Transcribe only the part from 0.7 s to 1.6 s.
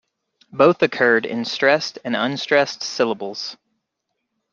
occurred in